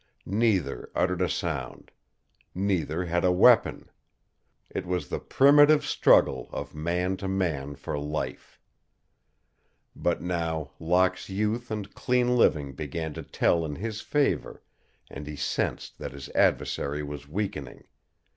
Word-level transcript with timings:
Neither 0.25 0.89
uttered 0.95 1.21
a 1.21 1.29
sound. 1.29 1.91
Neither 2.55 3.05
had 3.05 3.23
a 3.23 3.31
weapon. 3.31 3.91
It 4.67 4.87
was 4.87 5.09
the 5.09 5.19
primitive 5.19 5.85
struggle 5.85 6.49
of 6.51 6.73
man 6.73 7.17
to 7.17 7.27
man 7.27 7.75
for 7.75 7.99
life. 7.99 8.59
But 9.95 10.19
now 10.23 10.71
Locke's 10.79 11.29
youth 11.29 11.69
and 11.69 11.93
clean 11.93 12.35
living 12.35 12.73
began 12.73 13.13
to 13.13 13.21
tell 13.21 13.63
in 13.63 13.75
his 13.75 14.01
favor 14.01 14.63
and 15.11 15.27
he 15.27 15.35
sensed 15.35 15.99
that 15.99 16.13
his 16.13 16.29
adversary 16.29 17.03
was 17.03 17.27
weakening. 17.27 17.83